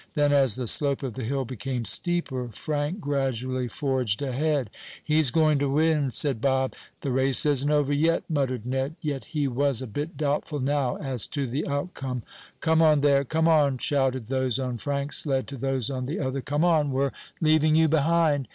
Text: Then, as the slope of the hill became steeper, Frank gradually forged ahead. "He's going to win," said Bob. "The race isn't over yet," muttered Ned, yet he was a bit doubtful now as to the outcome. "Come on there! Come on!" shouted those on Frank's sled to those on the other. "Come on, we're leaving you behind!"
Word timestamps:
Then, 0.15 0.33
as 0.33 0.55
the 0.55 0.65
slope 0.65 1.03
of 1.03 1.13
the 1.13 1.23
hill 1.25 1.45
became 1.45 1.85
steeper, 1.85 2.47
Frank 2.53 2.99
gradually 2.99 3.67
forged 3.67 4.23
ahead. 4.23 4.71
"He's 5.03 5.29
going 5.29 5.59
to 5.59 5.69
win," 5.69 6.09
said 6.09 6.41
Bob. 6.41 6.73
"The 7.01 7.11
race 7.11 7.45
isn't 7.45 7.69
over 7.69 7.93
yet," 7.93 8.23
muttered 8.27 8.65
Ned, 8.65 8.95
yet 8.99 9.25
he 9.25 9.47
was 9.47 9.79
a 9.79 9.85
bit 9.85 10.17
doubtful 10.17 10.59
now 10.59 10.95
as 10.95 11.27
to 11.27 11.45
the 11.45 11.67
outcome. 11.67 12.23
"Come 12.61 12.81
on 12.81 13.01
there! 13.01 13.23
Come 13.23 13.47
on!" 13.47 13.77
shouted 13.77 14.25
those 14.25 14.57
on 14.57 14.79
Frank's 14.79 15.19
sled 15.19 15.47
to 15.49 15.55
those 15.55 15.91
on 15.91 16.07
the 16.07 16.19
other. 16.19 16.41
"Come 16.41 16.65
on, 16.65 16.89
we're 16.89 17.11
leaving 17.39 17.75
you 17.75 17.87
behind!" 17.87 18.47